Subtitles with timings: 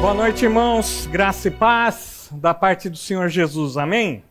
[0.00, 1.08] Boa noite, irmãos.
[1.10, 3.76] Graça e paz da parte do Senhor Jesus.
[3.76, 4.22] Amém?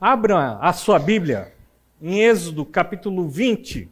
[0.00, 1.54] Abra a sua Bíblia
[2.02, 3.88] em Êxodo capítulo 20.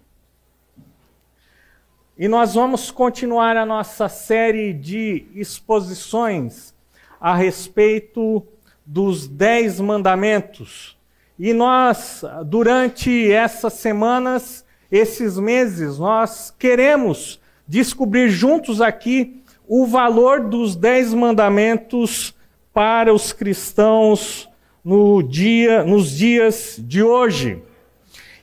[2.18, 6.74] E nós vamos continuar a nossa série de exposições
[7.20, 8.44] a respeito
[8.84, 10.98] dos Dez Mandamentos.
[11.38, 20.76] E nós, durante essas semanas, esses meses, nós queremos descobrir juntos aqui o valor dos
[20.76, 22.34] dez mandamentos
[22.72, 24.48] para os cristãos
[24.84, 27.62] no dia, nos dias de hoje.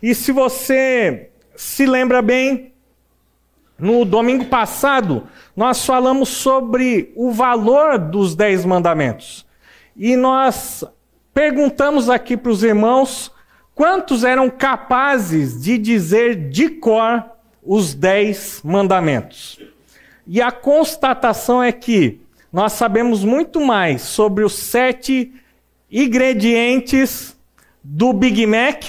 [0.02, 2.74] E se você se lembra bem,
[3.78, 9.46] no domingo passado nós falamos sobre o valor dos dez mandamentos.
[9.96, 10.84] E nós
[11.34, 13.32] perguntamos aqui para os irmãos
[13.76, 17.24] quantos eram capazes de dizer de cor
[17.64, 19.60] os dez mandamentos.
[20.34, 22.22] E a constatação é que
[22.54, 25.30] nós sabemos muito mais sobre os sete
[25.92, 27.38] ingredientes
[27.84, 28.82] do Big Mac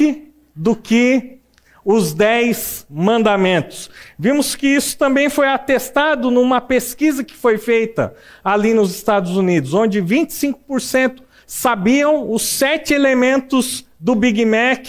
[0.55, 1.39] do que
[1.85, 3.91] os dez mandamentos.
[4.17, 9.75] Vimos que isso também foi atestado numa pesquisa que foi feita ali nos Estados Unidos,
[9.75, 14.87] onde 25% sabiam os sete elementos do Big Mac,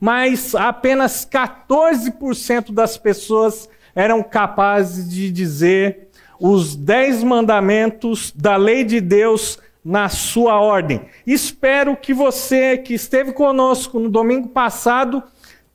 [0.00, 6.08] mas apenas 14% das pessoas eram capazes de dizer
[6.38, 11.08] os dez mandamentos da lei de Deus na sua ordem.
[11.26, 15.22] Espero que você que esteve conosco no domingo passado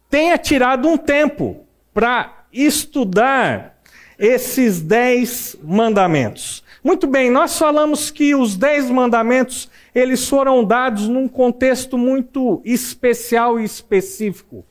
[0.07, 3.81] tenha tirado um tempo para estudar
[4.19, 6.63] esses dez mandamentos.
[6.83, 13.59] Muito bem, nós falamos que os dez mandamentos eles foram dados num contexto muito especial
[13.59, 14.63] e específico.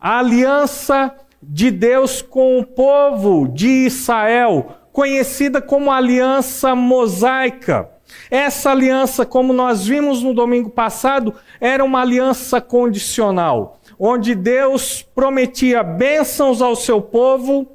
[0.00, 7.90] A aliança de Deus com o povo de Israel, conhecida como aliança mosaica.
[8.30, 15.82] Essa aliança, como nós vimos no domingo passado, era uma aliança condicional, onde Deus prometia
[15.82, 17.66] bênçãos ao seu povo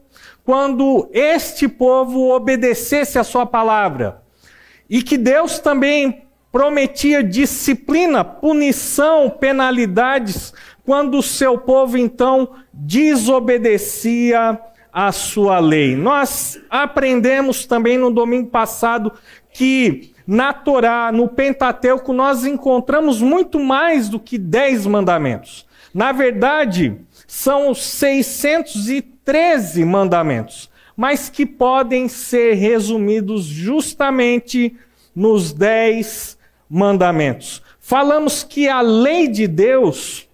[0.45, 4.21] quando este povo obedecesse a sua palavra.
[4.89, 10.53] E que Deus também prometia disciplina, punição, penalidades
[10.87, 14.57] quando o seu povo então desobedecia
[14.89, 15.97] a sua lei.
[15.97, 19.11] Nós aprendemos também no domingo passado
[19.51, 25.67] que na Torá, no Pentateuco, nós encontramos muito mais do que dez mandamentos.
[25.93, 26.95] Na verdade,
[27.27, 34.73] são 613 mandamentos, mas que podem ser resumidos justamente
[35.13, 36.37] nos dez
[36.69, 37.61] mandamentos.
[37.77, 40.26] Falamos que a lei de Deus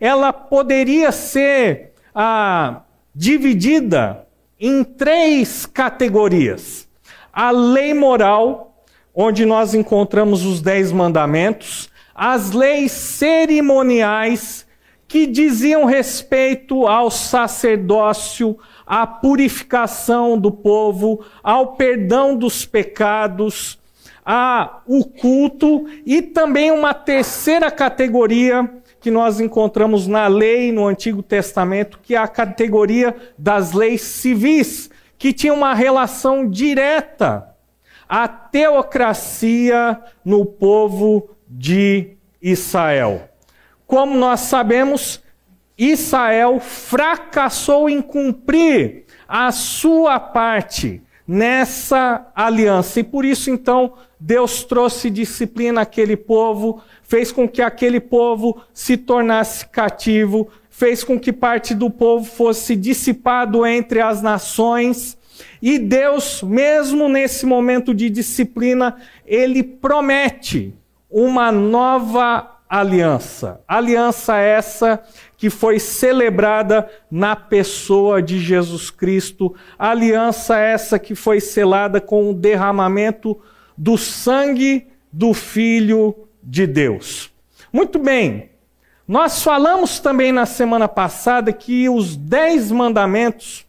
[0.00, 2.82] ela poderia ser ah,
[3.14, 4.26] dividida
[4.58, 6.88] em três categorias:
[7.32, 14.66] a lei moral, onde nós encontramos os dez mandamentos, as leis cerimoniais,
[15.06, 23.78] que diziam respeito ao sacerdócio, à purificação do povo, ao perdão dos pecados,
[24.24, 28.70] a o culto e também uma terceira categoria
[29.08, 34.90] que nós encontramos na lei no Antigo Testamento, que é a categoria das leis civis,
[35.16, 37.56] que tinha uma relação direta
[38.06, 43.30] à teocracia no povo de Israel.
[43.86, 45.22] Como nós sabemos,
[45.78, 53.00] Israel fracassou em cumprir a sua parte nessa aliança.
[53.00, 58.98] E por isso, então, Deus trouxe disciplina àquele povo, fez com que aquele povo se
[58.98, 65.16] tornasse cativo, fez com que parte do povo fosse dissipado entre as nações.
[65.62, 68.96] E Deus, mesmo nesse momento de disciplina,
[69.26, 70.74] ele promete
[71.10, 73.62] uma nova aliança.
[73.66, 75.02] Aliança essa
[75.34, 82.34] que foi celebrada na pessoa de Jesus Cristo, aliança essa que foi selada com o
[82.34, 83.40] derramamento
[83.78, 87.30] do sangue do Filho de Deus.
[87.70, 88.50] Muito bem,
[89.06, 93.66] nós falamos também na semana passada que os dez mandamentos,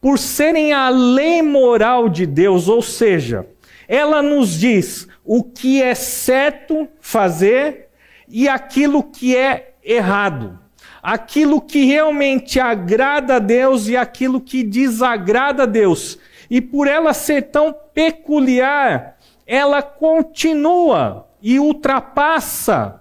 [0.00, 3.46] por serem a lei moral de Deus, ou seja,
[3.86, 7.88] ela nos diz o que é certo fazer
[8.26, 10.58] e aquilo que é errado.
[11.02, 16.18] Aquilo que realmente agrada a Deus e aquilo que desagrada a Deus.
[16.50, 23.00] E por ela ser tão peculiar, ela continua e ultrapassa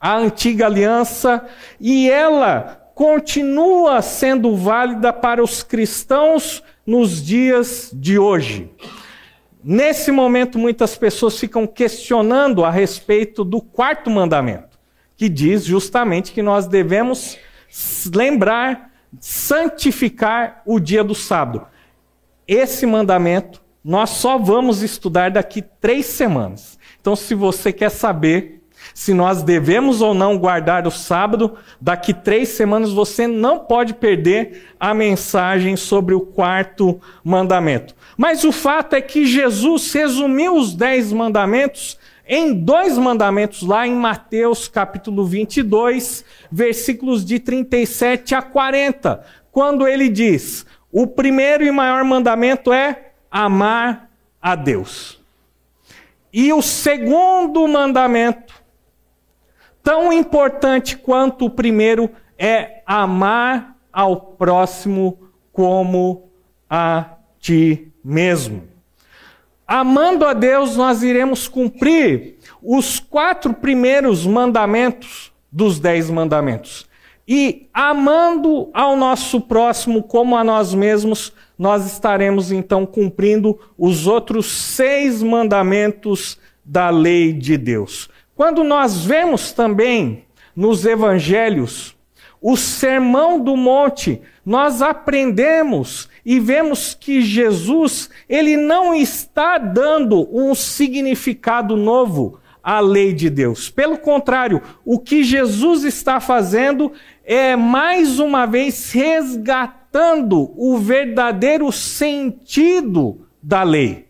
[0.00, 1.44] a antiga aliança
[1.80, 8.70] e ela continua sendo válida para os cristãos nos dias de hoje.
[9.62, 14.78] Nesse momento, muitas pessoas ficam questionando a respeito do quarto mandamento,
[15.16, 17.36] que diz justamente que nós devemos
[18.14, 18.90] lembrar,
[19.20, 21.66] santificar o dia do sábado.
[22.46, 26.77] Esse mandamento nós só vamos estudar daqui três semanas.
[27.00, 28.58] Então, se você quer saber
[28.94, 34.72] se nós devemos ou não guardar o sábado, daqui três semanas você não pode perder
[34.78, 37.94] a mensagem sobre o quarto mandamento.
[38.16, 43.94] Mas o fato é que Jesus resumiu os dez mandamentos em dois mandamentos lá em
[43.94, 52.04] Mateus capítulo 22, versículos de 37 a 40, quando ele diz: o primeiro e maior
[52.04, 54.10] mandamento é amar
[54.42, 55.17] a Deus.
[56.32, 58.54] E o segundo mandamento
[59.82, 65.18] tão importante quanto o primeiro é amar ao próximo
[65.52, 66.30] como
[66.68, 68.68] a ti mesmo.
[69.66, 76.88] Amando a Deus, nós iremos cumprir os quatro primeiros mandamentos dos dez mandamentos.
[77.26, 84.46] E amando ao nosso próximo como a nós mesmos, nós estaremos então cumprindo os outros
[84.46, 88.08] seis mandamentos da lei de Deus.
[88.36, 90.24] Quando nós vemos também
[90.54, 91.96] nos evangelhos
[92.40, 100.54] o sermão do monte, nós aprendemos e vemos que Jesus, ele não está dando um
[100.54, 103.68] significado novo à lei de Deus.
[103.68, 106.92] Pelo contrário, o que Jesus está fazendo
[107.24, 108.92] é mais uma vez
[109.98, 114.06] resgatando o verdadeiro sentido da lei.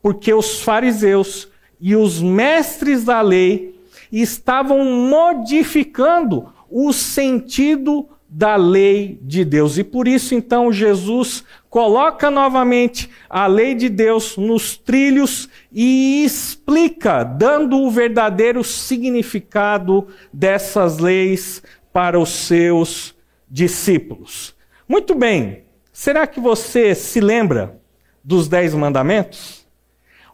[0.00, 1.48] Porque os fariseus
[1.80, 3.74] e os mestres da lei
[4.12, 9.76] estavam modificando o sentido da lei de Deus.
[9.76, 17.24] E por isso, então, Jesus coloca novamente a lei de Deus nos trilhos e explica,
[17.24, 23.14] dando o verdadeiro significado dessas leis para os seus
[23.48, 24.54] discípulos.
[24.86, 27.80] Muito bem, será que você se lembra
[28.22, 29.66] dos dez mandamentos?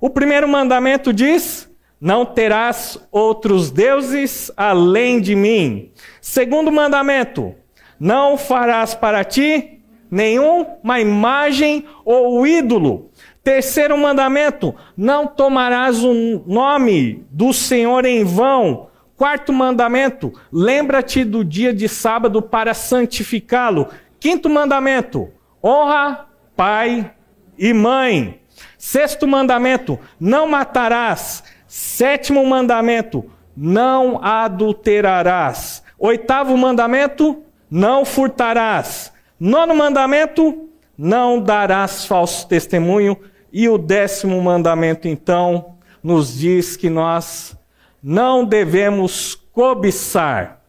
[0.01, 1.71] O primeiro mandamento diz:
[2.01, 5.93] Não terás outros deuses além de mim.
[6.21, 7.55] Segundo mandamento:
[7.99, 9.81] Não farás para ti
[10.11, 13.11] nenhuma imagem ou ídolo.
[13.45, 18.89] Terceiro mandamento: Não tomarás o nome do Senhor em vão.
[19.17, 23.87] Quarto mandamento: Lembra-te do dia de sábado para santificá-lo.
[24.21, 25.33] Quinto mandamento:
[25.65, 27.11] Honra pai
[27.59, 28.43] e mãe.
[28.77, 31.43] Sexto mandamento: não matarás.
[31.67, 35.83] Sétimo mandamento: não adulterarás.
[35.99, 39.11] Oitavo mandamento: não furtarás.
[39.39, 43.17] Nono mandamento: não darás falso testemunho.
[43.53, 47.57] E o décimo mandamento, então, nos diz que nós
[48.03, 50.60] não devemos cobiçar.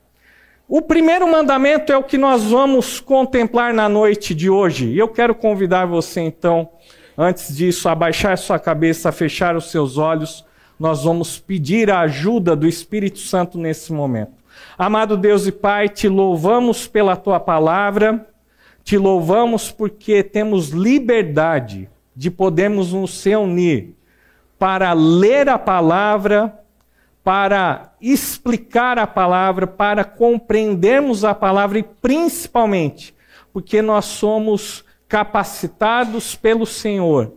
[0.73, 4.87] O primeiro mandamento é o que nós vamos contemplar na noite de hoje.
[4.87, 6.69] E eu quero convidar você, então,
[7.17, 10.45] Antes disso, abaixar sua cabeça, fechar os seus olhos,
[10.79, 14.31] nós vamos pedir a ajuda do Espírito Santo nesse momento.
[14.77, 18.27] Amado Deus e Pai, te louvamos pela tua palavra,
[18.83, 23.93] te louvamos porque temos liberdade de podermos nos reunir
[24.57, 26.59] para ler a palavra,
[27.23, 33.13] para explicar a palavra, para compreendermos a palavra e principalmente
[33.53, 37.33] porque nós somos capacitados pelo Senhor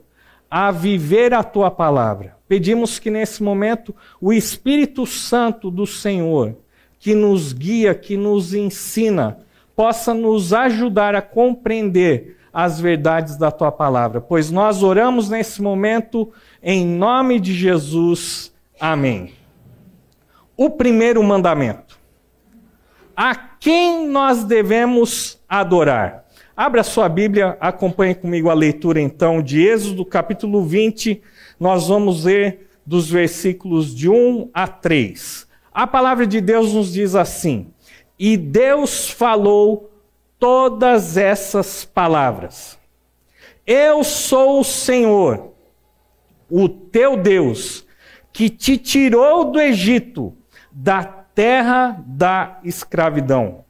[0.50, 2.36] a viver a tua palavra.
[2.46, 6.56] Pedimos que nesse momento o Espírito Santo do Senhor,
[7.00, 9.38] que nos guia, que nos ensina,
[9.74, 16.32] possa nos ajudar a compreender as verdades da tua palavra, pois nós oramos nesse momento
[16.62, 18.52] em nome de Jesus.
[18.78, 19.43] Amém.
[20.56, 21.98] O primeiro mandamento.
[23.16, 26.24] A quem nós devemos adorar?
[26.56, 31.20] Abra sua Bíblia, acompanhe comigo a leitura então de Êxodo, capítulo 20.
[31.58, 35.48] Nós vamos ler dos versículos de 1 a 3.
[35.72, 37.72] A palavra de Deus nos diz assim:
[38.16, 39.90] E Deus falou
[40.38, 42.78] todas essas palavras.
[43.66, 45.52] Eu sou o Senhor,
[46.50, 47.86] o teu Deus,
[48.32, 50.36] que te tirou do Egito,
[50.74, 53.64] da terra da escravidão.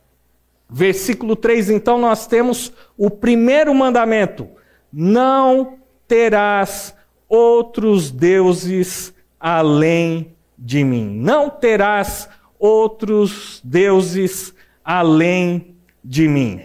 [0.68, 4.48] Versículo 3, então, nós temos o primeiro mandamento:
[4.90, 6.94] não terás
[7.28, 11.10] outros deuses além de mim.
[11.20, 16.62] Não terás outros deuses além de mim.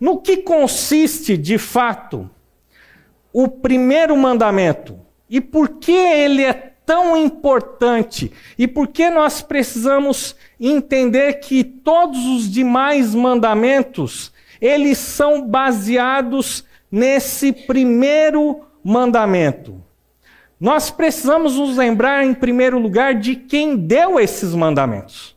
[0.00, 2.30] No que consiste, de fato,
[3.32, 4.98] o primeiro mandamento?
[5.28, 12.18] e por que ele é tão importante e por que nós precisamos entender que todos
[12.24, 19.84] os demais mandamentos eles são baseados nesse primeiro mandamento.
[20.58, 25.36] Nós precisamos nos lembrar, em primeiro lugar, de quem deu esses mandamentos.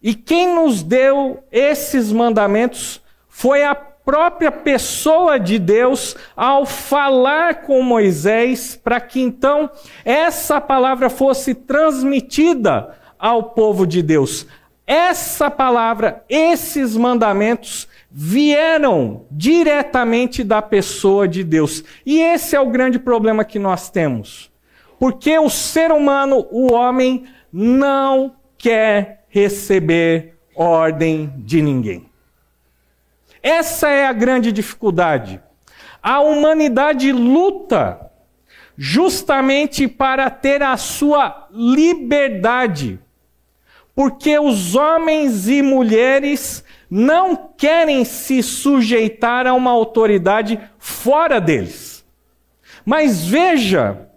[0.00, 7.82] E quem nos deu esses mandamentos foi a própria pessoa de Deus ao falar com
[7.82, 9.70] Moisés, para que então
[10.04, 14.46] essa palavra fosse transmitida ao povo de Deus.
[14.86, 21.82] Essa palavra, esses mandamentos, vieram diretamente da pessoa de Deus.
[22.04, 24.52] E esse é o grande problema que nós temos.
[24.98, 32.13] Porque o ser humano, o homem, não quer receber ordem de ninguém.
[33.44, 35.38] Essa é a grande dificuldade.
[36.02, 38.10] A humanidade luta
[38.74, 42.98] justamente para ter a sua liberdade.
[43.94, 52.02] Porque os homens e mulheres não querem se sujeitar a uma autoridade fora deles.
[52.82, 54.08] Mas veja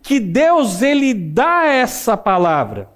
[0.00, 2.88] que Deus ele dá essa palavra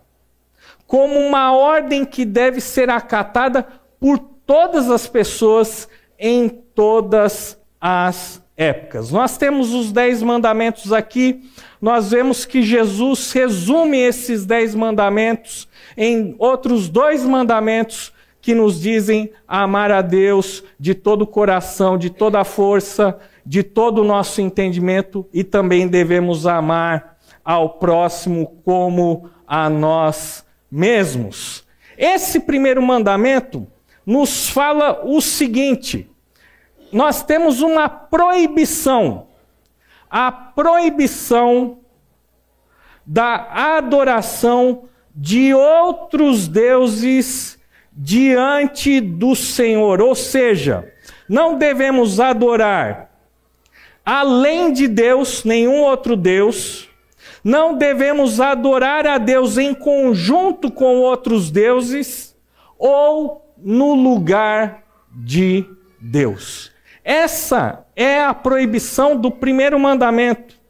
[0.86, 3.66] como uma ordem que deve ser acatada
[3.98, 5.88] por todas as pessoas
[6.18, 9.12] em todas as épocas.
[9.12, 11.48] Nós temos os dez mandamentos aqui,
[11.80, 19.30] nós vemos que Jesus resume esses dez mandamentos em outros dois mandamentos que nos dizem
[19.46, 24.40] amar a Deus de todo o coração, de toda a força, de todo o nosso
[24.40, 31.64] entendimento e também devemos amar ao próximo como a nós mesmos.
[31.96, 33.64] Esse primeiro mandamento
[34.04, 36.10] nos fala o seguinte:
[36.92, 39.28] nós temos uma proibição,
[40.10, 41.78] a proibição
[43.06, 47.58] da adoração de outros deuses
[47.92, 50.00] diante do Senhor.
[50.00, 50.92] Ou seja,
[51.28, 53.10] não devemos adorar
[54.04, 56.88] além de Deus nenhum outro Deus.
[57.44, 62.36] Não devemos adorar a Deus em conjunto com outros deuses
[62.78, 65.64] ou no lugar de
[66.00, 66.70] Deus.
[67.04, 70.60] Essa é a proibição do primeiro mandamento.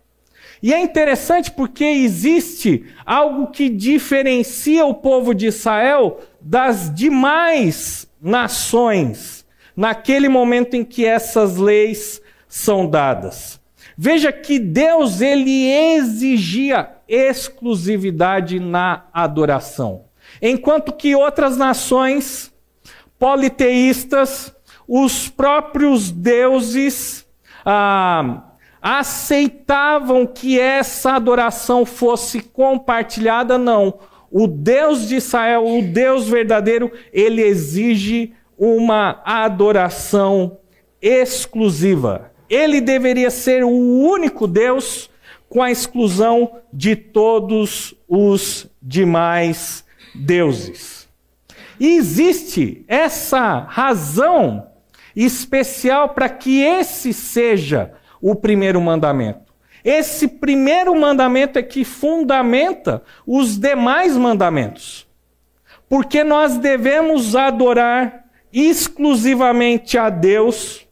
[0.62, 9.47] E é interessante porque existe algo que diferencia o povo de Israel das demais nações
[9.75, 13.59] naquele momento em que essas leis são dadas.
[13.97, 20.04] Veja que Deus ele exigia exclusividade na adoração,
[20.40, 22.50] enquanto que outras nações
[23.20, 24.52] politeístas,
[24.88, 27.26] os próprios deuses
[27.64, 34.00] ah, aceitavam que essa adoração fosse compartilhada, não.
[34.32, 40.58] O Deus de Israel, o Deus verdadeiro, ele exige uma adoração
[41.02, 42.32] exclusiva.
[42.48, 45.10] Ele deveria ser o único Deus,
[45.48, 49.84] com a exclusão de todos os demais
[50.14, 51.00] deuses.
[51.80, 54.68] Existe essa razão
[55.16, 59.50] especial para que esse seja o primeiro mandamento.
[59.82, 65.08] Esse primeiro mandamento é que fundamenta os demais mandamentos.
[65.88, 70.87] Porque nós devemos adorar exclusivamente a Deus,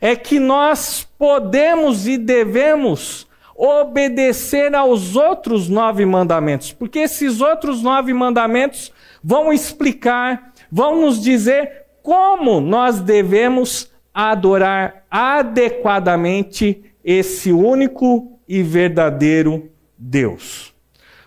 [0.00, 3.26] é que nós podemos e devemos
[3.56, 6.72] obedecer aos outros nove mandamentos.
[6.72, 16.84] Porque esses outros nove mandamentos vão explicar, vão nos dizer como nós devemos adorar adequadamente
[17.04, 20.74] esse único e verdadeiro Deus.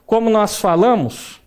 [0.05, 1.41] Como nós falamos,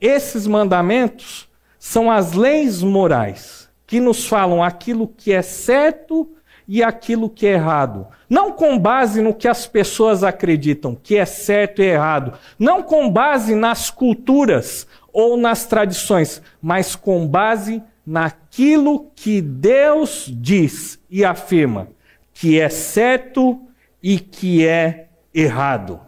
[0.00, 1.48] esses mandamentos
[1.78, 6.30] são as leis morais que nos falam aquilo que é certo
[6.68, 8.06] e aquilo que é errado.
[8.28, 12.32] Não com base no que as pessoas acreditam que é certo e errado.
[12.58, 14.86] Não com base nas culturas
[15.16, 21.88] ou nas tradições, mas com base naquilo que Deus diz e afirma
[22.34, 23.58] que é certo
[24.02, 25.98] e que é errado.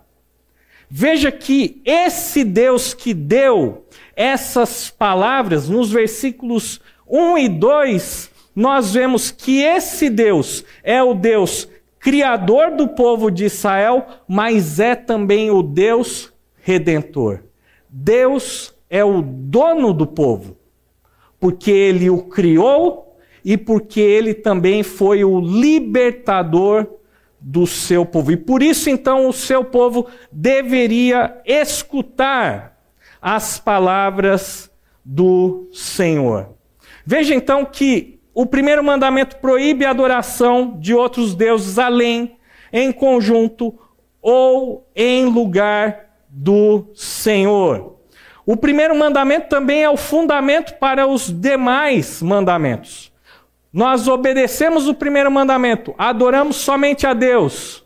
[0.91, 9.31] Veja que esse Deus que deu essas palavras, nos versículos 1 e 2, nós vemos
[9.31, 11.67] que esse Deus é o Deus
[11.99, 17.45] criador do povo de Israel, mas é também o Deus redentor.
[17.89, 20.59] Deus é o dono do povo
[21.41, 26.87] porque ele o criou e porque ele também foi o libertador
[27.41, 28.33] do seu povo.
[28.33, 32.77] E por isso, então, o seu povo deveria escutar
[33.23, 34.71] as palavras
[35.05, 36.51] do Senhor.
[37.07, 42.37] Veja então que o primeiro mandamento proíbe a adoração de outros deuses além,
[42.73, 43.79] em conjunto
[44.21, 47.98] ou em lugar do Senhor.
[48.49, 53.13] O primeiro mandamento também é o fundamento para os demais mandamentos.
[53.71, 57.85] Nós obedecemos o primeiro mandamento, adoramos somente a Deus.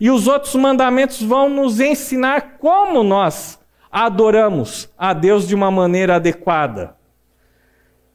[0.00, 3.58] E os outros mandamentos vão nos ensinar como nós
[3.92, 6.96] adoramos a Deus de uma maneira adequada.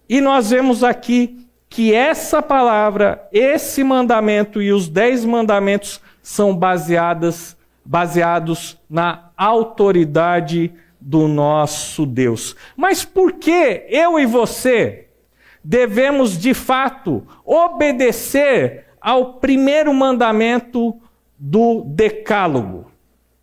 [0.10, 7.56] E nós vemos aqui que essa palavra, esse mandamento e os dez mandamentos são baseadas,
[7.86, 10.74] baseados na autoridade
[11.06, 12.56] do nosso Deus.
[12.78, 15.08] Mas por que eu e você
[15.64, 20.96] devemos de fato obedecer ao primeiro mandamento
[21.38, 22.90] do Decálogo?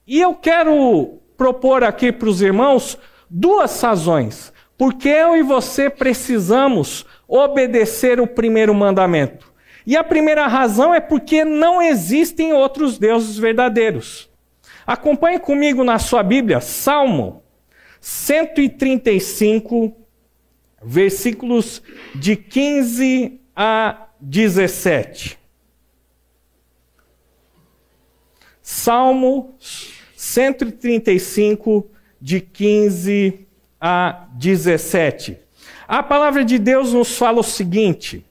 [0.06, 2.98] E eu quero propor aqui para os irmãos
[3.28, 4.52] duas razões.
[4.78, 9.52] Porque eu e você precisamos obedecer o primeiro mandamento.
[9.86, 14.30] E a primeira razão é porque não existem outros deuses verdadeiros.
[14.86, 17.42] Acompanhe comigo na sua Bíblia, Salmo
[18.00, 19.94] 135,
[20.82, 21.82] versículos
[22.14, 25.38] de 15 a 17.
[28.62, 29.54] Salmo
[30.16, 31.90] 135,
[32.20, 33.46] de 15
[33.80, 35.38] a 17.
[35.88, 38.24] A palavra de Deus nos fala o seguinte: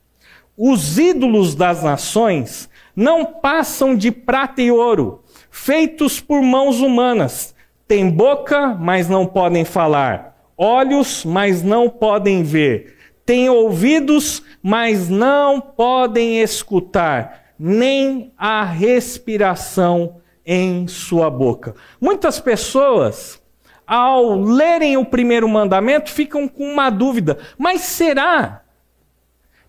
[0.57, 7.53] os ídolos das nações não passam de prata e ouro, feitos por mãos humanas.
[7.89, 15.59] Têm boca, mas não podem falar, olhos, mas não podem ver, têm ouvidos, mas não
[15.59, 21.73] podem escutar, nem a respiração em sua boca.
[21.99, 23.41] Muitas pessoas,
[23.87, 28.61] ao lerem o primeiro mandamento, ficam com uma dúvida: mas será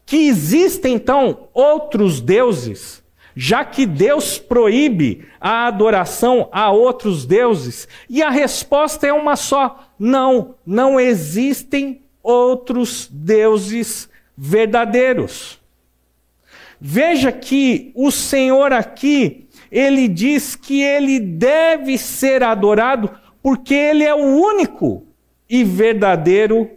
[0.05, 3.03] que existem então outros deuses?
[3.35, 7.87] Já que Deus proíbe a adoração a outros deuses?
[8.09, 15.59] E a resposta é uma só: não, não existem outros deuses verdadeiros.
[16.81, 23.11] Veja que o Senhor aqui ele diz que ele deve ser adorado
[23.43, 25.07] porque ele é o único
[25.49, 26.71] e verdadeiro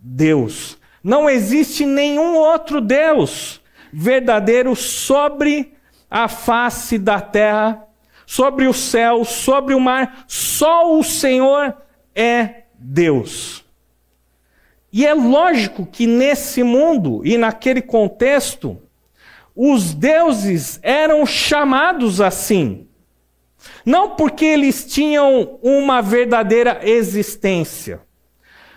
[0.00, 0.78] Deus.
[1.02, 3.60] Não existe nenhum outro Deus
[3.92, 5.74] verdadeiro sobre
[6.10, 7.86] a face da terra,
[8.26, 10.24] sobre o céu, sobre o mar.
[10.26, 11.76] Só o Senhor
[12.14, 13.64] é Deus.
[14.92, 18.76] E é lógico que nesse mundo e naquele contexto,
[19.54, 22.88] os deuses eram chamados assim.
[23.84, 28.00] Não porque eles tinham uma verdadeira existência,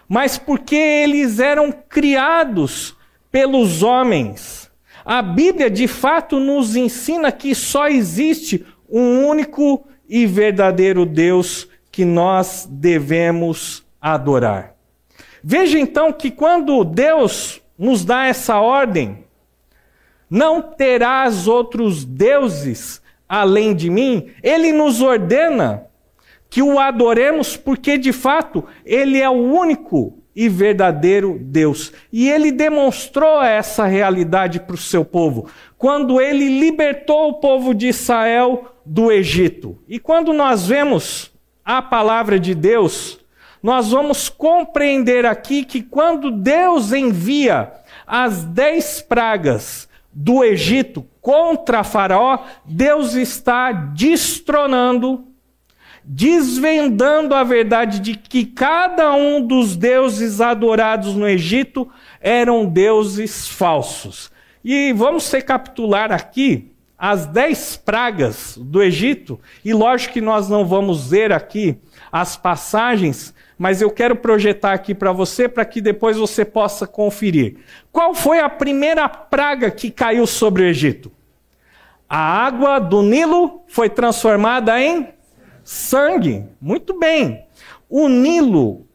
[0.08, 2.96] mas porque eles eram criados
[3.32, 4.62] pelos homens.
[5.06, 12.06] A Bíblia de fato nos ensina que só existe um único e verdadeiro Deus que
[12.06, 14.76] nós devemos adorar.
[15.44, 19.26] Veja então que quando Deus nos dá essa ordem,
[20.30, 25.86] não terás outros deuses além de mim, ele nos ordena
[26.50, 31.93] que o adoremos porque de fato ele é o único e verdadeiro Deus.
[32.12, 37.88] E ele demonstrou essa realidade para o seu povo quando ele libertou o povo de
[37.88, 39.78] Israel do Egito.
[39.88, 41.32] E quando nós vemos
[41.63, 43.19] a palavra de Deus,
[43.62, 47.72] nós vamos compreender aqui que quando Deus envia
[48.06, 55.26] as dez pragas do Egito contra Faraó, Deus está destronando,
[56.06, 61.89] desvendando a verdade de que cada um dos deuses adorados no Egito
[62.20, 64.32] eram deuses falsos.
[64.63, 71.10] E vamos recapitular aqui as dez pragas do Egito, e lógico que nós não vamos
[71.10, 71.78] ver aqui
[72.10, 77.58] as passagens, mas eu quero projetar aqui para você para que depois você possa conferir.
[77.92, 81.12] Qual foi a primeira praga que caiu sobre o Egito?
[82.08, 85.10] A água do Nilo foi transformada em
[85.63, 86.45] sangue.
[86.60, 87.45] Muito bem.
[87.89, 88.88] O Nilo,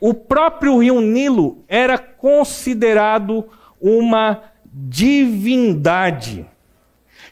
[0.00, 3.48] o próprio rio Nilo, era considerado
[3.80, 6.46] uma divindade.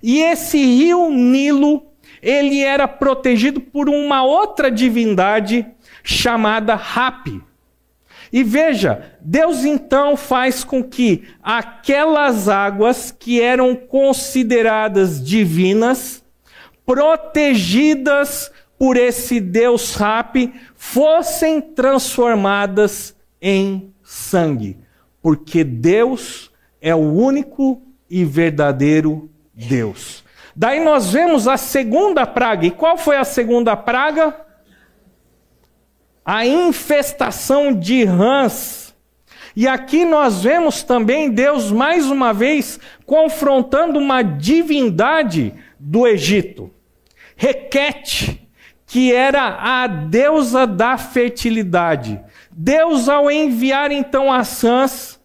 [0.02, 1.86] E esse rio Nilo,
[2.22, 5.66] ele era protegido por uma outra divindade
[6.02, 7.42] chamada Rapi.
[8.32, 16.24] E veja, Deus então faz com que aquelas águas que eram consideradas divinas
[16.84, 24.78] protegidas por esse Deus Rap, fossem transformadas em sangue,
[25.22, 30.24] porque Deus é o único e verdadeiro Deus.
[30.54, 32.66] Daí nós vemos a segunda praga.
[32.66, 34.34] E qual foi a segunda praga?
[36.24, 38.94] A infestação de rãs.
[39.54, 46.70] E aqui nós vemos também Deus mais uma vez confrontando uma divindade do Egito.
[47.36, 48.45] Requete,
[48.86, 52.20] que era a deusa da fertilidade.
[52.50, 55.20] Deus, ao enviar então as rãs,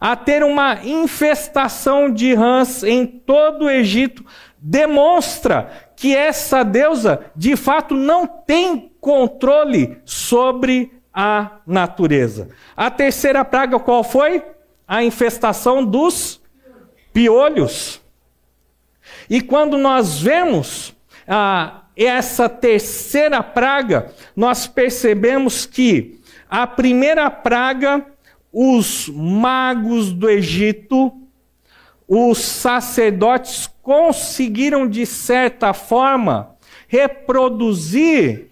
[0.00, 4.24] a ter uma infestação de rãs em todo o Egito,
[4.58, 12.48] demonstra que essa deusa, de fato, não tem controle sobre a natureza.
[12.76, 14.42] A terceira praga qual foi?
[14.86, 16.40] A infestação dos
[17.12, 18.00] piolhos.
[19.28, 20.94] E quando nós vemos
[21.28, 28.04] ah, essa terceira praga, nós percebemos que a primeira praga,
[28.52, 31.12] os magos do Egito,
[32.08, 36.56] os sacerdotes conseguiram, de certa forma,
[36.88, 38.48] reproduzir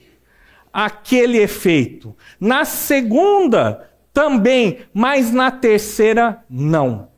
[0.73, 2.15] aquele efeito.
[2.39, 7.09] Na segunda, também, mas na terceira, não.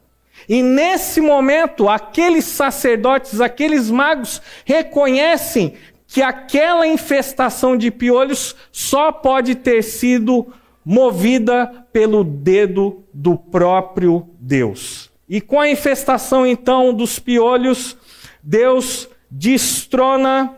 [0.48, 5.74] E nesse momento, aqueles sacerdotes, aqueles magos, reconhecem
[6.10, 10.52] que aquela infestação de piolhos só pode ter sido
[10.84, 15.08] movida pelo dedo do próprio Deus.
[15.28, 17.96] E com a infestação então dos piolhos,
[18.42, 20.56] Deus destrona,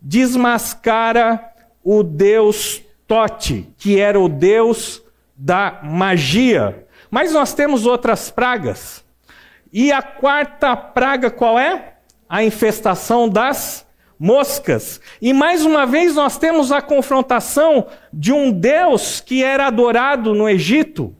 [0.00, 5.02] desmascara o Deus Tote, que era o Deus
[5.36, 6.86] da magia.
[7.10, 9.04] Mas nós temos outras pragas.
[9.72, 11.94] E a quarta praga qual é?
[12.28, 13.87] A infestação das
[14.18, 15.00] moscas.
[15.22, 20.48] E mais uma vez nós temos a confrontação de um Deus que era adorado no
[20.48, 21.14] Egito,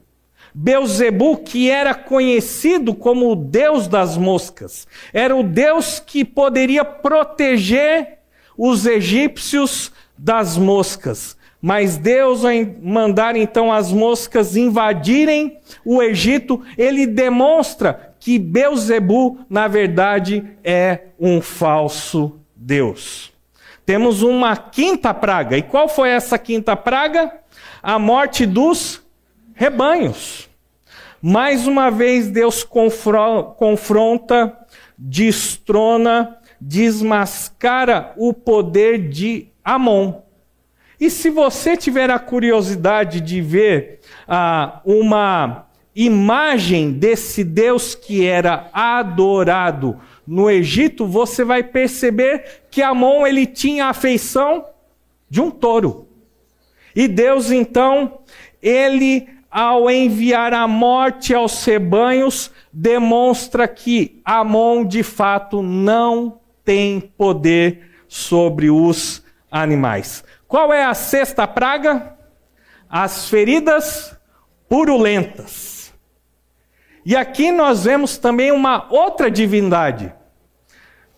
[0.55, 4.89] Beuzebu, que era conhecido como o Deus das moscas.
[5.13, 8.19] Era o Deus que poderia proteger
[8.57, 11.37] os egípcios das moscas.
[11.61, 19.69] Mas Deus, ao mandar então as moscas invadirem o Egito, ele demonstra que Beuzebu, na
[19.69, 23.33] verdade, é um falso Deus.
[23.87, 25.57] Temos uma quinta praga.
[25.57, 27.33] E qual foi essa quinta praga?
[27.83, 29.01] A morte dos
[29.55, 30.49] rebanhos.
[31.23, 34.57] Mais uma vez, Deus confronta,
[34.97, 40.21] destrona, desmascara o poder de Amon.
[41.01, 48.69] E se você tiver a curiosidade de ver ah, uma imagem desse Deus que era
[48.73, 49.99] adorado
[50.31, 54.67] no Egito, você vai perceber que Amon ele tinha a afeição
[55.27, 56.07] de um touro.
[56.95, 58.19] E Deus então,
[58.61, 67.91] ele ao enviar a morte aos rebanhos, demonstra que Amon de fato não tem poder
[68.07, 70.23] sobre os animais.
[70.47, 72.15] Qual é a sexta praga?
[72.87, 74.15] As feridas
[74.69, 75.91] purulentas.
[77.03, 80.18] E aqui nós vemos também uma outra divindade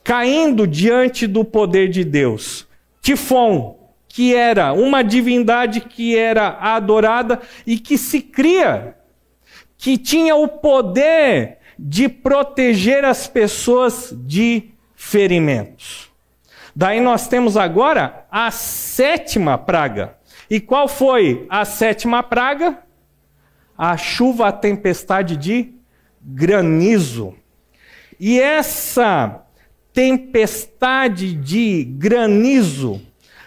[0.03, 2.67] caindo diante do poder de Deus.
[3.01, 8.97] Tifon, que era uma divindade que era adorada e que se cria,
[9.79, 16.11] que tinha o poder de proteger as pessoas de ferimentos.
[16.75, 20.17] Daí nós temos agora a sétima praga.
[20.49, 22.79] E qual foi a sétima praga?
[23.79, 25.73] A chuva, a tempestade de
[26.21, 27.35] granizo.
[28.19, 29.43] E essa
[29.92, 33.00] tempestade de granizo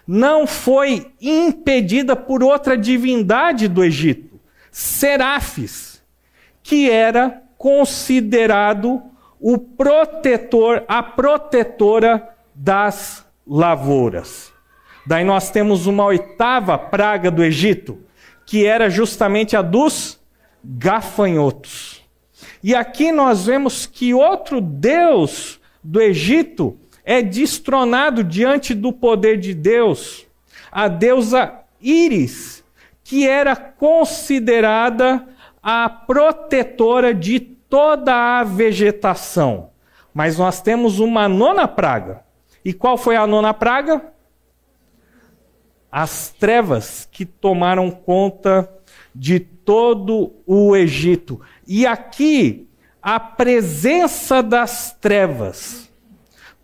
[0.06, 4.40] não foi impedida por outra divindade do Egito,
[4.72, 6.02] Serafis,
[6.62, 9.02] que era considerado
[9.40, 14.52] o protetor, a protetora das lavouras.
[15.06, 18.00] Daí nós temos uma oitava praga do Egito,
[18.46, 20.20] que era justamente a dos
[20.64, 22.02] gafanhotos.
[22.64, 29.54] E aqui nós vemos que outro Deus do Egito é destronado diante do poder de
[29.54, 30.26] Deus,
[30.72, 32.64] a deusa Íris,
[33.04, 35.28] que era considerada
[35.62, 39.70] a protetora de toda a vegetação.
[40.14, 42.24] Mas nós temos uma nona praga,
[42.64, 44.14] e qual foi a nona praga?
[45.92, 48.70] As trevas que tomaram conta
[49.14, 51.42] de todo o Egito.
[51.68, 52.68] E aqui,
[53.04, 55.92] a presença das trevas.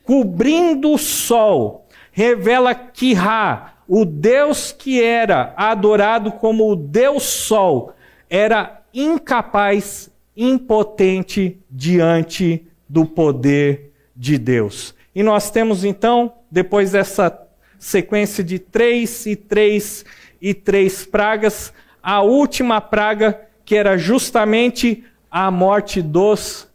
[0.04, 7.94] cobrindo o sol, revela que Ra, o Deus que era adorado como o Deus Sol,
[8.30, 14.96] era incapaz, impotente diante do poder de Deus.
[15.14, 17.40] E nós temos então, depois dessa
[17.78, 20.04] sequência de três e três
[20.42, 21.72] e três pragas,
[22.02, 26.68] a última praga que era justamente a morte dos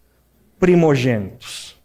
[0.59, 1.77] primogênitos.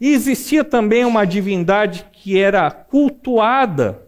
[0.00, 4.02] E existia também uma divindade que era cultuada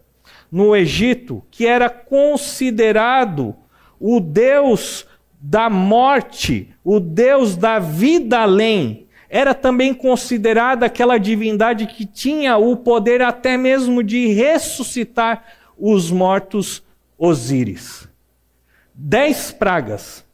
[0.51, 3.55] no Egito, que era considerado
[3.99, 5.05] o Deus
[5.39, 9.07] da morte, o Deus da vida além.
[9.29, 15.43] Era também considerada aquela divindade que tinha o poder até mesmo de ressuscitar
[15.77, 16.83] os mortos
[17.17, 18.07] Osíris.
[18.93, 20.25] Dez pragas,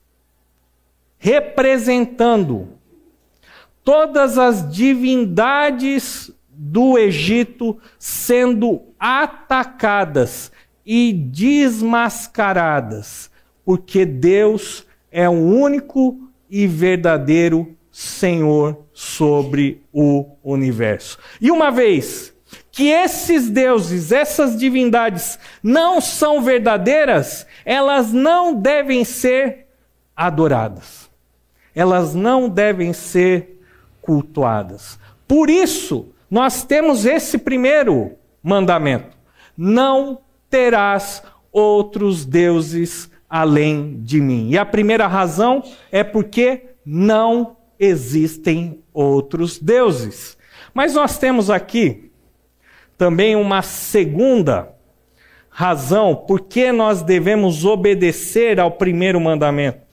[1.17, 2.69] representando
[3.83, 10.51] todas as divindades do Egito sendo atacadas
[10.85, 13.29] e desmascaradas,
[13.63, 21.19] porque Deus é o único e verdadeiro Senhor sobre o universo.
[21.41, 22.33] E uma vez
[22.71, 29.67] que esses deuses, essas divindades não são verdadeiras, elas não devem ser
[30.15, 31.06] adoradas.
[31.77, 33.61] Elas não devem ser
[34.01, 34.97] cultuadas.
[35.27, 39.15] Por isso, nós temos esse primeiro mandamento:
[39.55, 40.17] não
[40.49, 44.49] terás outros deuses além de mim.
[44.49, 45.61] E a primeira razão
[45.91, 50.35] é porque não existem outros deuses.
[50.73, 52.11] Mas nós temos aqui
[52.97, 54.73] também uma segunda
[55.47, 59.86] razão por que nós devemos obedecer ao primeiro mandamento.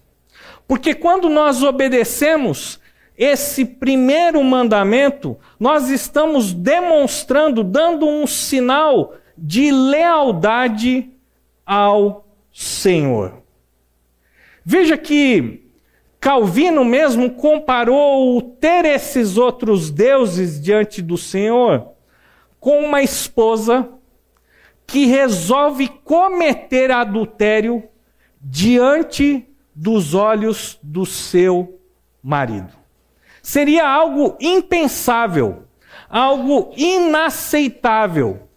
[0.67, 2.81] Porque quando nós obedecemos
[3.17, 11.11] esse primeiro mandamento, nós estamos demonstrando, dando um sinal de lealdade
[11.65, 13.43] ao Senhor.
[14.65, 15.65] Veja que
[16.19, 21.89] Calvino mesmo comparou o ter esses outros deuses diante do Senhor
[22.59, 23.91] com uma esposa
[24.87, 27.85] que resolve cometer adultério
[28.41, 31.81] diante dos olhos do seu
[32.23, 32.73] marido.
[33.43, 35.65] Seria algo impensável,
[36.09, 38.49] algo inaceitável.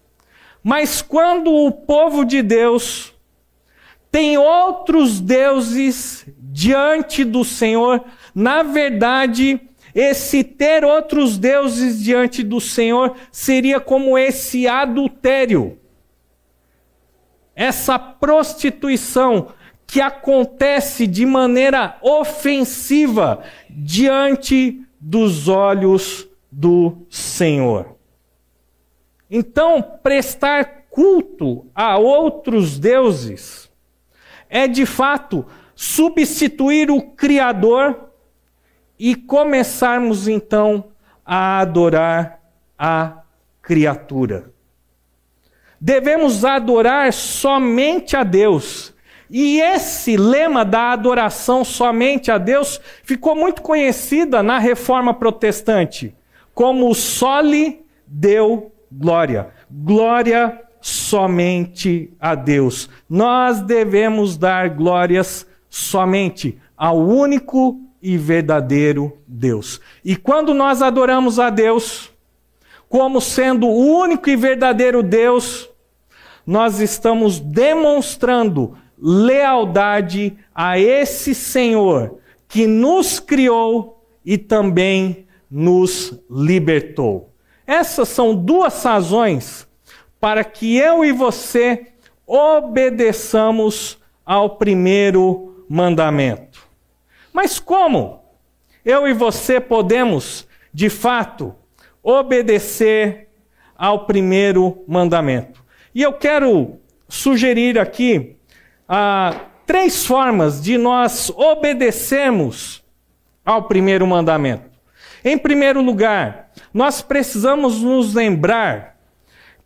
[0.64, 3.14] Mas quando o povo de Deus
[4.12, 8.04] tem outros deuses diante do Senhor,
[8.34, 9.60] na verdade,
[9.94, 15.80] esse ter outros deuses diante do Senhor seria como esse adultério,
[17.56, 19.48] essa prostituição
[19.88, 27.96] que acontece de maneira ofensiva diante dos olhos do Senhor.
[29.32, 33.72] Então, prestar culto a outros deuses
[34.50, 38.10] é de fato substituir o Criador
[39.00, 40.86] e começarmos então
[41.26, 42.42] a adorar
[42.78, 43.22] a
[43.62, 44.52] criatura.
[45.80, 48.94] Devemos adorar somente a Deus
[49.30, 56.16] e esse lema da adoração somente a Deus ficou muito conhecida na reforma protestante
[56.58, 59.50] como soli deu glória.
[59.70, 62.90] Glória somente a Deus.
[63.08, 69.80] Nós devemos dar glórias somente ao único e verdadeiro Deus.
[70.04, 72.12] E quando nós adoramos a Deus
[72.90, 75.70] como sendo o único e verdadeiro Deus,
[76.44, 87.34] nós estamos demonstrando lealdade a esse Senhor que nos criou e também nos libertou.
[87.66, 89.68] Essas são duas razões
[90.20, 91.88] para que eu e você
[92.26, 96.68] obedeçamos ao primeiro mandamento.
[97.32, 98.22] Mas como
[98.84, 101.54] eu e você podemos, de fato,
[102.02, 103.30] obedecer
[103.78, 105.64] ao primeiro mandamento?
[105.94, 108.37] E eu quero sugerir aqui
[108.88, 112.84] ah, três formas de nós obedecermos
[113.46, 114.70] ao primeiro mandamento.
[115.24, 118.98] Em primeiro lugar, nós precisamos nos lembrar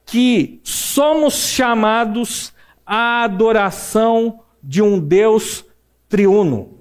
[0.06, 2.54] que somos chamados
[2.86, 5.64] à adoração de um Deus
[6.10, 6.80] triuno.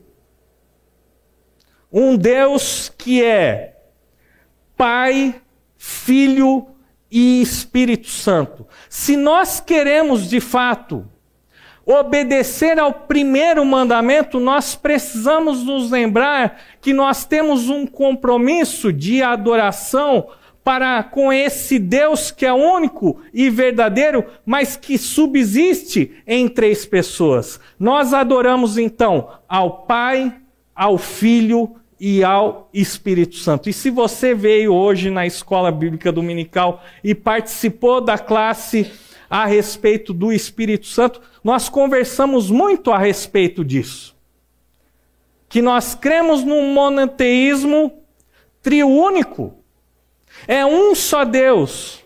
[1.92, 3.76] Um Deus que é
[4.76, 5.40] Pai,
[5.76, 6.68] Filho
[7.11, 8.66] e Espírito Santo.
[8.88, 11.07] Se nós queremos de fato
[11.84, 20.28] obedecer ao primeiro mandamento, nós precisamos nos lembrar que nós temos um compromisso de adoração
[20.62, 27.58] para com esse Deus que é único e verdadeiro, mas que subsiste em três pessoas.
[27.78, 30.34] Nós adoramos então ao Pai,
[30.74, 33.68] ao Filho e ao Espírito Santo.
[33.68, 38.90] E se você veio hoje na escola bíblica dominical e participou da classe
[39.30, 44.16] a respeito do Espírito Santo, nós conversamos muito a respeito disso.
[45.48, 48.02] Que nós cremos num monoteísmo
[48.60, 49.54] triúnico.
[50.48, 52.04] É um só Deus,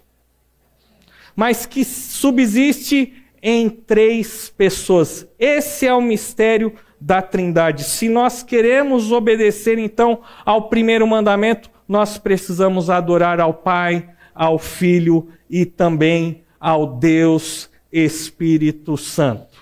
[1.35, 5.27] mas que subsiste em três pessoas.
[5.39, 7.85] Esse é o mistério da Trindade.
[7.85, 15.29] Se nós queremos obedecer então ao primeiro mandamento, nós precisamos adorar ao Pai, ao Filho
[15.49, 19.59] e também ao Deus Espírito Santo.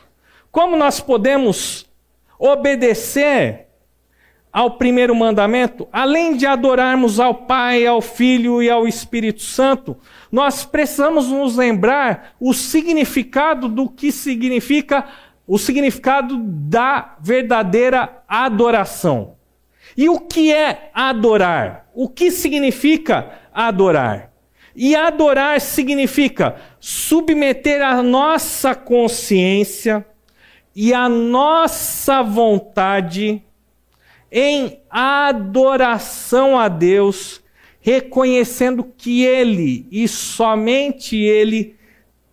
[0.52, 1.84] Como nós podemos
[2.38, 3.66] obedecer
[4.52, 9.96] ao primeiro mandamento, além de adorarmos ao Pai, ao Filho e ao Espírito Santo,
[10.30, 15.04] nós precisamos nos lembrar o significado do que significa
[15.44, 19.34] o significado da verdadeira adoração.
[19.96, 21.88] E o que é adorar?
[21.92, 24.30] O que significa adorar?
[24.74, 30.04] E adorar significa submeter a nossa consciência
[30.74, 33.40] e a nossa vontade
[34.32, 37.40] em adoração a Deus,
[37.80, 41.76] reconhecendo que Ele e somente Ele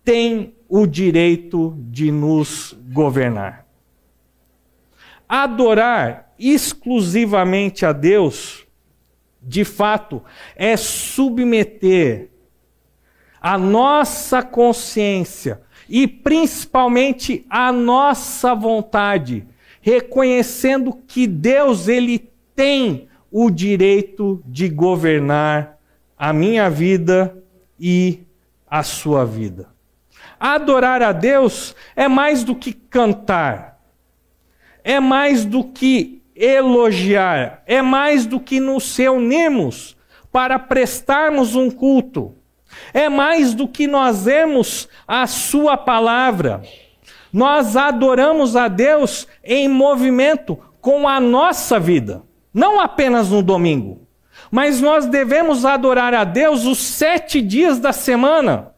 [0.02, 3.64] tem o direito de nos governar.
[5.28, 8.66] Adorar exclusivamente a Deus,
[9.40, 10.20] de fato,
[10.56, 12.29] é submeter
[13.40, 19.46] a nossa consciência e principalmente a nossa vontade,
[19.80, 25.78] reconhecendo que Deus ele tem o direito de governar
[26.18, 27.36] a minha vida
[27.78, 28.20] e
[28.68, 29.68] a sua vida.
[30.38, 33.80] Adorar a Deus é mais do que cantar,
[34.84, 39.96] é mais do que elogiar, é mais do que nos reunirmos
[40.30, 42.34] para prestarmos um culto,
[42.92, 46.62] é mais do que nós vemos a Sua palavra.
[47.32, 54.06] Nós adoramos a Deus em movimento com a nossa vida, não apenas no domingo,
[54.50, 58.72] mas nós devemos adorar a Deus os sete dias da semana.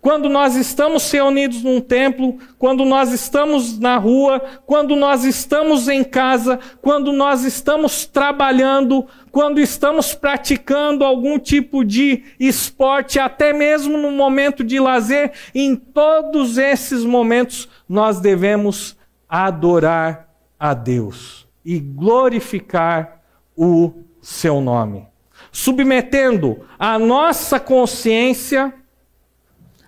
[0.00, 6.04] Quando nós estamos reunidos num templo, quando nós estamos na rua, quando nós estamos em
[6.04, 14.12] casa, quando nós estamos trabalhando, quando estamos praticando algum tipo de esporte, até mesmo no
[14.12, 18.96] momento de lazer, em todos esses momentos nós devemos
[19.28, 20.28] adorar
[20.60, 23.20] a Deus e glorificar
[23.56, 25.06] o seu nome,
[25.50, 28.72] submetendo a nossa consciência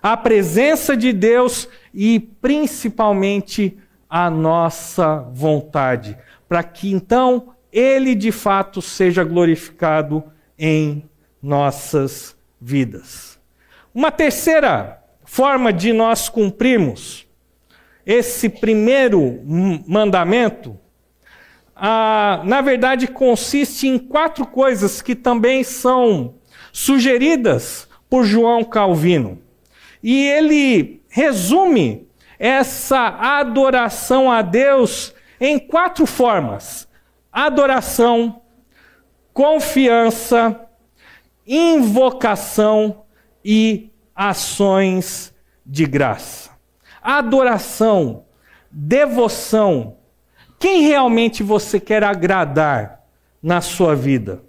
[0.01, 3.77] a presença de Deus e principalmente
[4.09, 6.17] a nossa vontade,
[6.49, 10.23] para que então ele de fato seja glorificado
[10.57, 11.03] em
[11.41, 13.39] nossas vidas.
[13.93, 17.25] Uma terceira forma de nós cumprirmos
[18.05, 19.41] esse primeiro
[19.87, 20.77] mandamento,
[21.75, 26.35] ah, na verdade, consiste em quatro coisas que também são
[26.71, 29.39] sugeridas por João Calvino.
[30.03, 32.07] E ele resume
[32.39, 33.07] essa
[33.39, 36.87] adoração a Deus em quatro formas:
[37.31, 38.41] adoração,
[39.33, 40.59] confiança,
[41.45, 43.03] invocação
[43.43, 45.33] e ações
[45.65, 46.51] de graça.
[47.01, 48.25] Adoração,
[48.71, 49.97] devoção.
[50.59, 53.01] Quem realmente você quer agradar
[53.41, 54.43] na sua vida?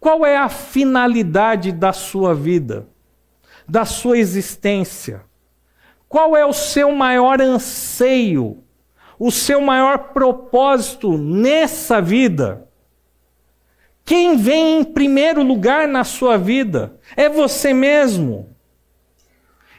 [0.00, 2.88] Qual é a finalidade da sua vida?
[3.70, 5.22] Da sua existência?
[6.08, 8.64] Qual é o seu maior anseio?
[9.16, 12.66] O seu maior propósito nessa vida?
[14.04, 16.98] Quem vem em primeiro lugar na sua vida?
[17.16, 18.48] É você mesmo.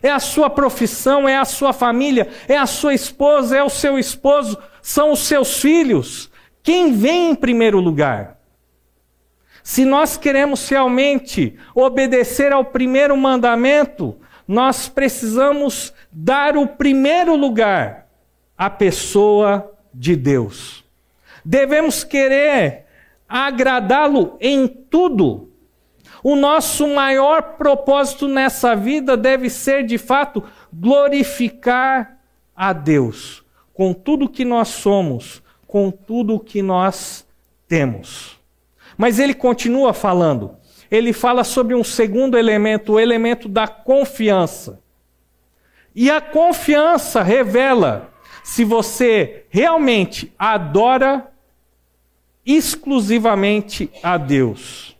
[0.02, 4.00] É a sua profissão, é a sua família, é a sua esposa, é o seu
[4.00, 6.32] esposo, são os seus filhos.
[6.64, 8.41] Quem vem em primeiro lugar?
[9.64, 18.08] Se nós queremos realmente obedecer ao primeiro mandamento, nós precisamos dar o primeiro lugar
[18.58, 20.84] à pessoa de Deus.
[21.44, 22.86] Devemos querer
[23.28, 25.50] agradá-lo em tudo.
[26.24, 32.20] O nosso maior propósito nessa vida deve ser, de fato, glorificar
[32.56, 33.44] a Deus
[33.74, 37.26] com tudo que nós somos, com tudo que nós
[37.68, 38.41] temos.
[39.02, 40.58] Mas ele continua falando.
[40.92, 44.80] ele fala sobre um segundo elemento, o elemento da confiança.
[45.96, 51.32] E a confiança revela se você realmente adora
[52.46, 54.96] exclusivamente a Deus.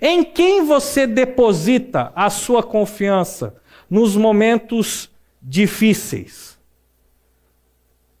[0.00, 3.54] Em quem você deposita a sua confiança
[3.90, 5.10] nos momentos
[5.42, 6.58] difíceis?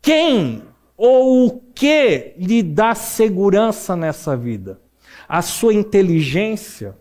[0.02, 0.62] Quem
[0.94, 4.84] ou o que lhe dá segurança nessa vida?
[5.28, 6.96] A sua inteligência,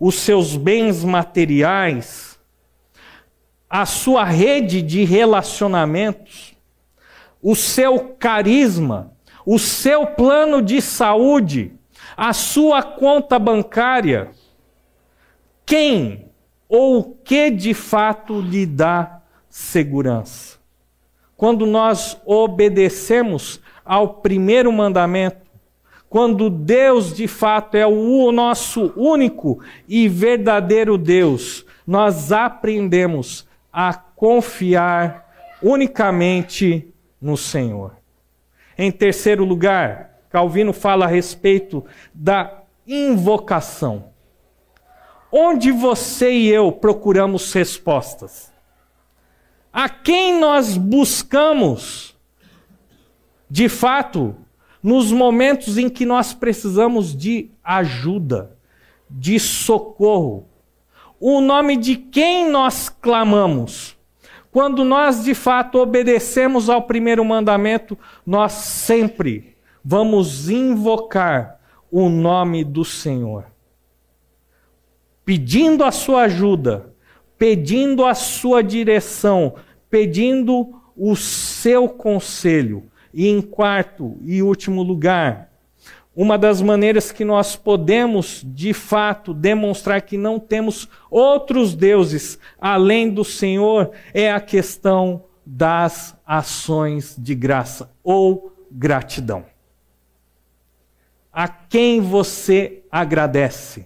[0.00, 2.38] os seus bens materiais,
[3.68, 6.54] a sua rede de relacionamentos,
[7.42, 9.12] o seu carisma,
[9.44, 11.72] o seu plano de saúde,
[12.16, 14.30] a sua conta bancária.
[15.64, 16.26] Quem
[16.68, 20.58] ou o que de fato lhe dá segurança?
[21.36, 25.47] Quando nós obedecemos ao primeiro mandamento,
[26.08, 35.28] quando Deus de fato é o nosso único e verdadeiro Deus, nós aprendemos a confiar
[35.62, 37.96] unicamente no Senhor.
[38.76, 41.84] Em terceiro lugar, Calvino fala a respeito
[42.14, 44.10] da invocação.
[45.30, 48.50] Onde você e eu procuramos respostas?
[49.70, 52.16] A quem nós buscamos,
[53.50, 54.34] de fato,
[54.82, 58.56] nos momentos em que nós precisamos de ajuda,
[59.10, 60.46] de socorro?
[61.20, 63.96] O nome de quem nós clamamos?
[64.50, 71.58] Quando nós de fato obedecemos ao primeiro mandamento, nós sempre vamos invocar
[71.90, 73.46] o nome do Senhor,
[75.24, 76.94] pedindo a sua ajuda,
[77.36, 79.54] pedindo a sua direção,
[79.88, 82.90] pedindo o seu conselho.
[83.18, 85.50] E em quarto e último lugar,
[86.14, 93.10] uma das maneiras que nós podemos, de fato, demonstrar que não temos outros deuses além
[93.10, 99.44] do Senhor é a questão das ações de graça ou gratidão.
[101.32, 103.84] A quem você agradece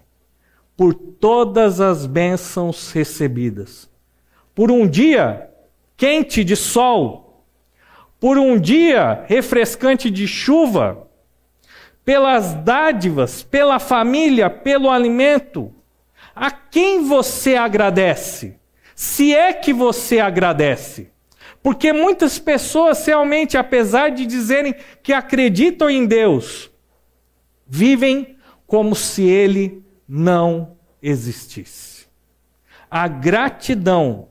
[0.76, 3.88] por todas as bênçãos recebidas,
[4.54, 5.48] por um dia
[5.96, 7.31] quente de sol,
[8.22, 11.08] por um dia refrescante de chuva,
[12.04, 15.74] pelas dádivas, pela família, pelo alimento.
[16.32, 18.60] A quem você agradece?
[18.94, 21.10] Se é que você agradece.
[21.64, 26.70] Porque muitas pessoas realmente, apesar de dizerem que acreditam em Deus,
[27.66, 28.36] vivem
[28.68, 32.06] como se ele não existisse.
[32.88, 34.28] A gratidão,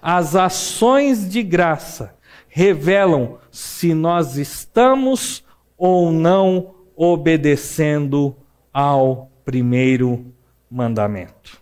[0.00, 2.21] as ações de graça
[2.54, 5.42] revelam se nós estamos
[5.74, 8.36] ou não obedecendo
[8.70, 10.34] ao primeiro
[10.70, 11.58] mandamento.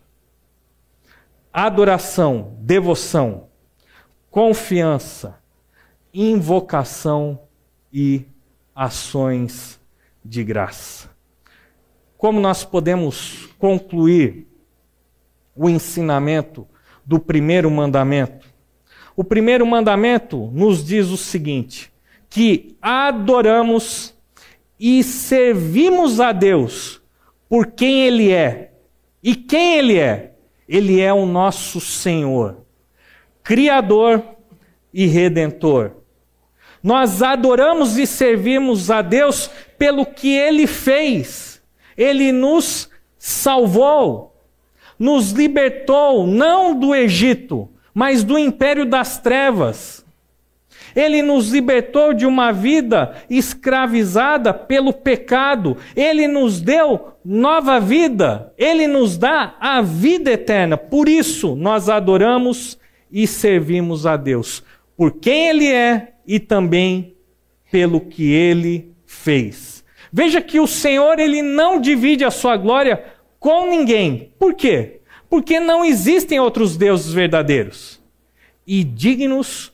[1.52, 3.46] Adoração, devoção,
[4.32, 5.38] confiança,
[6.12, 7.40] invocação
[7.92, 8.24] e
[8.74, 9.80] ações
[10.24, 11.08] de graça.
[12.18, 14.48] Como nós podemos concluir
[15.54, 16.66] o ensinamento
[17.06, 18.49] do primeiro mandamento?
[19.16, 21.92] O primeiro mandamento nos diz o seguinte:
[22.28, 24.14] que adoramos
[24.78, 27.02] e servimos a Deus
[27.48, 28.72] por quem Ele é.
[29.22, 30.34] E quem Ele é?
[30.68, 32.64] Ele é o nosso Senhor,
[33.42, 34.22] Criador
[34.94, 35.92] e Redentor.
[36.82, 41.60] Nós adoramos e servimos a Deus pelo que Ele fez.
[41.96, 42.88] Ele nos
[43.18, 44.34] salvou,
[44.98, 50.04] nos libertou, não do Egito, mas do império das trevas.
[50.94, 55.76] Ele nos libertou de uma vida escravizada pelo pecado.
[55.94, 58.52] Ele nos deu nova vida.
[58.58, 60.76] Ele nos dá a vida eterna.
[60.76, 62.78] Por isso nós adoramos
[63.10, 64.64] e servimos a Deus.
[64.96, 67.14] Por quem Ele é e também
[67.70, 69.84] pelo que Ele fez.
[70.12, 73.04] Veja que o Senhor ele não divide a sua glória
[73.38, 74.32] com ninguém.
[74.38, 74.99] Por quê?
[75.30, 78.00] Porque não existem outros deuses verdadeiros
[78.66, 79.72] e dignos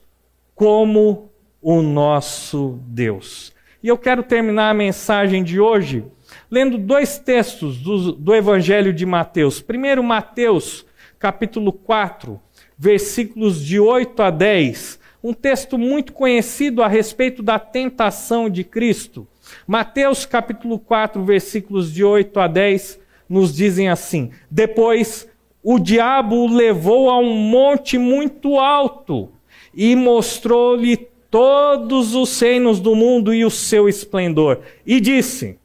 [0.54, 1.30] como
[1.62, 3.54] o nosso Deus.
[3.82, 6.04] E eu quero terminar a mensagem de hoje
[6.50, 9.60] lendo dois textos do, do Evangelho de Mateus.
[9.60, 10.84] Primeiro, Mateus,
[11.18, 12.38] capítulo 4,
[12.76, 15.00] versículos de 8 a 10.
[15.24, 19.26] Um texto muito conhecido a respeito da tentação de Cristo.
[19.66, 25.26] Mateus, capítulo 4, versículos de 8 a 10, nos dizem assim: Depois
[25.68, 29.32] o diabo o levou a um monte muito alto
[29.74, 30.96] e mostrou-lhe
[31.28, 34.60] todos os reinos do mundo e o seu esplendor.
[34.86, 35.58] E disse: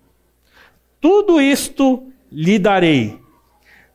[1.00, 3.20] Tudo isto lhe darei,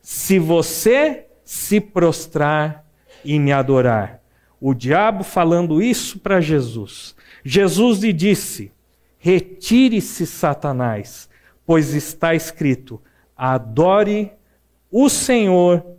[0.01, 2.85] se você se prostrar
[3.25, 4.21] e me adorar.
[4.61, 7.17] O diabo falando isso para Jesus.
[7.43, 8.71] Jesus lhe disse:
[9.19, 11.29] Retire-se, Satanás,
[11.65, 13.01] pois está escrito:
[13.35, 14.31] adore
[14.89, 15.96] o Senhor,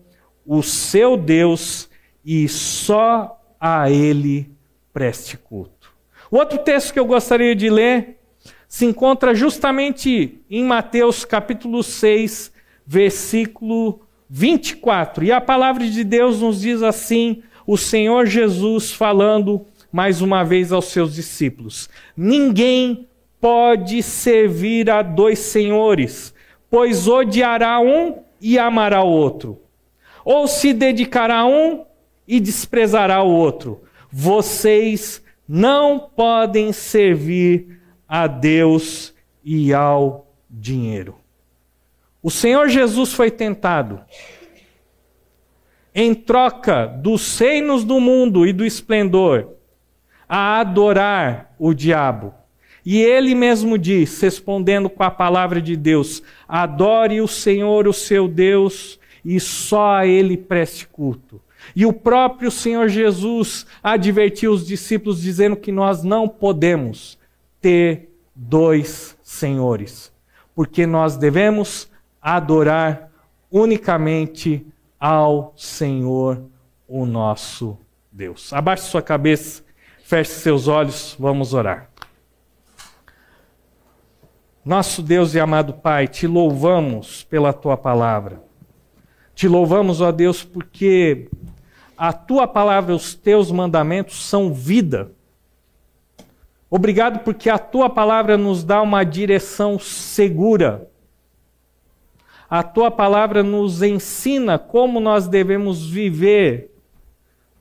[0.49, 1.91] o seu Deus,
[2.25, 4.51] e só a ele
[4.95, 5.93] preste culto.
[6.31, 8.19] O outro texto que eu gostaria de ler
[8.67, 12.51] se encontra justamente em Mateus capítulo 6,
[12.87, 15.25] versículo 24.
[15.25, 20.73] E a palavra de Deus nos diz assim: o Senhor Jesus falando mais uma vez
[20.73, 23.07] aos seus discípulos: Ninguém
[23.39, 26.33] pode servir a dois senhores,
[26.71, 29.61] pois odiará um e amará o outro,
[30.29, 31.87] ou se dedicará a um
[32.27, 33.81] e desprezará o outro.
[34.13, 41.17] Vocês não podem servir a Deus e ao dinheiro.
[42.23, 44.03] O Senhor Jesus foi tentado
[45.95, 49.55] em troca dos reinos do mundo e do esplendor
[50.29, 52.35] a adorar o diabo.
[52.85, 58.29] E ele mesmo diz, respondendo com a palavra de Deus: adore o Senhor, o seu
[58.29, 61.41] Deus, e só a ele preste culto.
[61.75, 67.19] E o próprio Senhor Jesus advertiu os discípulos, dizendo que nós não podemos
[67.61, 70.13] ter dois senhores,
[70.55, 71.91] porque nós devemos
[72.23, 73.11] adorar
[73.51, 74.65] unicamente
[74.99, 76.43] ao Senhor,
[76.87, 77.79] o nosso
[78.11, 78.53] Deus.
[78.53, 79.63] Abaixe sua cabeça,
[80.03, 81.91] feche seus olhos, vamos orar.
[84.65, 88.48] Nosso Deus e amado Pai, te louvamos pela tua palavra.
[89.39, 91.29] Te louvamos, ó Deus, porque
[91.97, 95.13] a tua palavra, os teus mandamentos são vida.
[96.69, 100.91] Obrigado porque a tua palavra nos dá uma direção segura.
[102.51, 106.73] A tua palavra nos ensina como nós devemos viver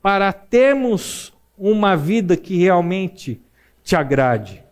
[0.02, 3.40] para termos uma vida que realmente
[3.84, 4.64] te agrade.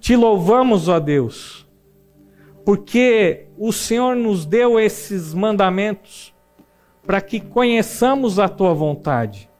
[0.00, 1.62] Te louvamos, ó Deus
[2.64, 6.31] porque o Senhor nos deu esses mandamentos
[7.06, 9.50] para que conheçamos a tua vontade.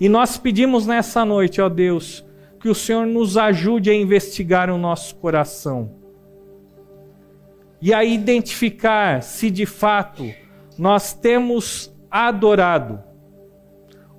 [0.00, 2.24] E nós pedimos nessa noite, ó Deus,
[2.60, 5.92] que o Senhor nos ajude a investigar o nosso coração
[7.80, 10.24] e a identificar se de fato
[10.76, 13.00] nós temos adorado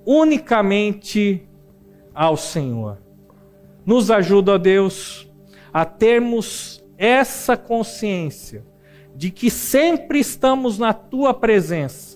[0.04, 1.46] unicamente
[2.14, 2.98] ao Senhor.
[3.84, 5.30] Nos ajuda, ó Deus,
[5.72, 8.64] a termos essa consciência
[9.14, 12.09] de que sempre estamos na tua presença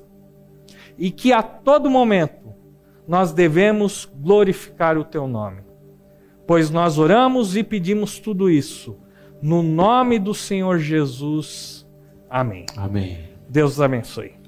[0.99, 2.55] e que a todo momento
[3.07, 5.63] nós devemos glorificar o teu nome.
[6.47, 8.99] Pois nós oramos e pedimos tudo isso
[9.43, 11.87] no nome do Senhor Jesus.
[12.31, 12.65] Amém.
[12.77, 13.19] Amém.
[13.49, 14.44] Deus abençoe.